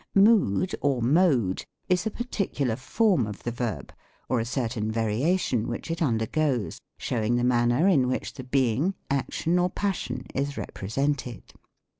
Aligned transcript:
Mood 0.15 0.73
or 0.81 0.99
.Mode 1.03 1.63
is 1.87 2.07
a 2.07 2.09
particular 2.09 2.75
form 2.75 3.27
of 3.27 3.43
the 3.43 3.51
verb, 3.51 3.93
or 4.29 4.39
a 4.39 4.45
certain 4.45 4.91
variation 4.91 5.67
which 5.67 5.91
it 5.91 6.01
undergoes, 6.01 6.79
showing 6.97 7.35
the 7.35 7.43
man 7.43 7.69
ner 7.69 7.87
in 7.87 8.07
which 8.07 8.33
the 8.33 8.43
being, 8.43 8.95
action, 9.11 9.59
or 9.59 9.69
passion, 9.69 10.25
is 10.33 10.53
repre 10.53 10.89
sented. 10.89 11.43